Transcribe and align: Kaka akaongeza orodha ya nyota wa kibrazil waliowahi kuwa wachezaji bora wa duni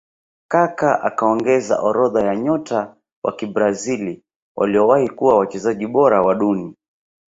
Kaka 0.47 1.01
akaongeza 1.03 1.75
orodha 1.87 2.21
ya 2.23 2.35
nyota 2.35 2.95
wa 3.23 3.35
kibrazil 3.35 4.21
waliowahi 4.55 5.09
kuwa 5.09 5.37
wachezaji 5.37 5.87
bora 5.87 6.21
wa 6.21 6.35
duni 6.35 6.75